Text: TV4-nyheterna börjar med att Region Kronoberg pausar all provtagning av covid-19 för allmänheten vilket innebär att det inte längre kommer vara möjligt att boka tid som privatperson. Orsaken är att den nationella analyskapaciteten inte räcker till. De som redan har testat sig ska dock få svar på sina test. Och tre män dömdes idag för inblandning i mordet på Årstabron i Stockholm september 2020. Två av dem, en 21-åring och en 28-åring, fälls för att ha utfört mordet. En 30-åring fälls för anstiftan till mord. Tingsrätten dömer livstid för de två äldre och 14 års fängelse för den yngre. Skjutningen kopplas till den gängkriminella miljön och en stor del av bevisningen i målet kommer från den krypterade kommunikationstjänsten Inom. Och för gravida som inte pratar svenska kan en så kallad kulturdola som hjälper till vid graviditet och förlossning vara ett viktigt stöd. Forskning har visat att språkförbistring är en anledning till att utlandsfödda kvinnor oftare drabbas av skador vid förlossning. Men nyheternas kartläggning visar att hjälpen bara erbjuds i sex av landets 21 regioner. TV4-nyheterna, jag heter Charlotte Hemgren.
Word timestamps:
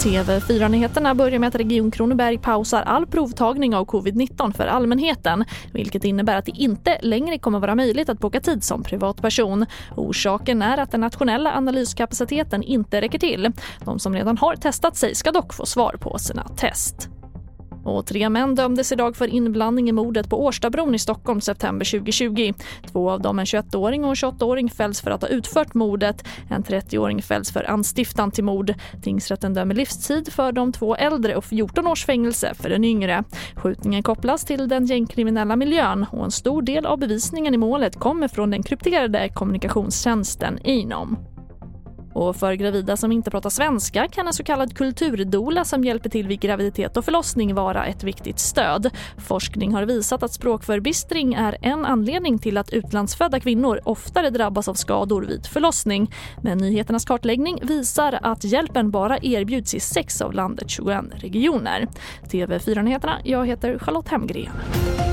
TV4-nyheterna 0.00 1.14
börjar 1.14 1.38
med 1.38 1.48
att 1.48 1.54
Region 1.54 1.90
Kronoberg 1.90 2.38
pausar 2.38 2.82
all 2.82 3.06
provtagning 3.06 3.74
av 3.74 3.86
covid-19 3.86 4.52
för 4.52 4.66
allmänheten 4.66 5.44
vilket 5.72 6.04
innebär 6.04 6.36
att 6.36 6.44
det 6.44 6.52
inte 6.54 6.98
längre 7.02 7.38
kommer 7.38 7.60
vara 7.60 7.74
möjligt 7.74 8.08
att 8.08 8.18
boka 8.18 8.40
tid 8.40 8.64
som 8.64 8.82
privatperson. 8.82 9.66
Orsaken 9.96 10.62
är 10.62 10.78
att 10.78 10.90
den 10.90 11.00
nationella 11.00 11.52
analyskapaciteten 11.52 12.62
inte 12.62 13.00
räcker 13.00 13.18
till. 13.18 13.52
De 13.84 13.98
som 13.98 14.14
redan 14.14 14.38
har 14.38 14.56
testat 14.56 14.96
sig 14.96 15.14
ska 15.14 15.32
dock 15.32 15.54
få 15.54 15.66
svar 15.66 15.96
på 16.00 16.18
sina 16.18 16.48
test. 16.48 17.19
Och 17.84 18.06
tre 18.06 18.28
män 18.28 18.54
dömdes 18.54 18.92
idag 18.92 19.16
för 19.16 19.28
inblandning 19.28 19.88
i 19.88 19.92
mordet 19.92 20.30
på 20.30 20.44
Årstabron 20.44 20.94
i 20.94 20.98
Stockholm 20.98 21.40
september 21.40 21.98
2020. 21.98 22.52
Två 22.92 23.10
av 23.10 23.20
dem, 23.20 23.38
en 23.38 23.44
21-åring 23.44 24.04
och 24.04 24.10
en 24.10 24.14
28-åring, 24.14 24.70
fälls 24.70 25.00
för 25.00 25.10
att 25.10 25.22
ha 25.22 25.28
utfört 25.28 25.74
mordet. 25.74 26.24
En 26.50 26.62
30-åring 26.62 27.22
fälls 27.22 27.52
för 27.52 27.70
anstiftan 27.70 28.30
till 28.30 28.44
mord. 28.44 28.74
Tingsrätten 29.02 29.54
dömer 29.54 29.74
livstid 29.74 30.32
för 30.32 30.52
de 30.52 30.72
två 30.72 30.96
äldre 30.96 31.36
och 31.36 31.44
14 31.44 31.86
års 31.86 32.06
fängelse 32.06 32.54
för 32.54 32.68
den 32.68 32.84
yngre. 32.84 33.24
Skjutningen 33.56 34.02
kopplas 34.02 34.44
till 34.44 34.68
den 34.68 34.86
gängkriminella 34.86 35.56
miljön 35.56 36.06
och 36.12 36.24
en 36.24 36.30
stor 36.30 36.62
del 36.62 36.86
av 36.86 36.98
bevisningen 36.98 37.54
i 37.54 37.58
målet 37.58 37.96
kommer 37.96 38.28
från 38.28 38.50
den 38.50 38.62
krypterade 38.62 39.28
kommunikationstjänsten 39.28 40.58
Inom. 40.64 41.18
Och 42.20 42.36
för 42.36 42.52
gravida 42.52 42.96
som 42.96 43.12
inte 43.12 43.30
pratar 43.30 43.50
svenska 43.50 44.08
kan 44.08 44.26
en 44.26 44.32
så 44.32 44.44
kallad 44.44 44.76
kulturdola 44.76 45.64
som 45.64 45.84
hjälper 45.84 46.10
till 46.10 46.28
vid 46.28 46.40
graviditet 46.40 46.96
och 46.96 47.04
förlossning 47.04 47.54
vara 47.54 47.86
ett 47.86 48.04
viktigt 48.04 48.38
stöd. 48.38 48.90
Forskning 49.18 49.74
har 49.74 49.82
visat 49.82 50.22
att 50.22 50.32
språkförbistring 50.32 51.34
är 51.34 51.56
en 51.62 51.84
anledning 51.84 52.38
till 52.38 52.58
att 52.58 52.70
utlandsfödda 52.70 53.40
kvinnor 53.40 53.80
oftare 53.84 54.30
drabbas 54.30 54.68
av 54.68 54.74
skador 54.74 55.22
vid 55.22 55.46
förlossning. 55.46 56.14
Men 56.42 56.58
nyheternas 56.58 57.04
kartläggning 57.04 57.58
visar 57.62 58.18
att 58.22 58.44
hjälpen 58.44 58.90
bara 58.90 59.18
erbjuds 59.18 59.74
i 59.74 59.80
sex 59.80 60.20
av 60.20 60.32
landets 60.32 60.74
21 60.74 61.04
regioner. 61.12 61.88
TV4-nyheterna, 62.30 63.18
jag 63.24 63.46
heter 63.46 63.78
Charlotte 63.78 64.08
Hemgren. 64.08 65.09